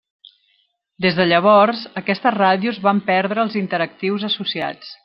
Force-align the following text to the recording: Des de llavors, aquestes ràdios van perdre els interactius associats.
Des 1.05 1.19
de 1.19 1.27
llavors, 1.27 1.83
aquestes 2.03 2.35
ràdios 2.39 2.83
van 2.89 3.05
perdre 3.13 3.47
els 3.47 3.63
interactius 3.65 4.31
associats. 4.33 4.95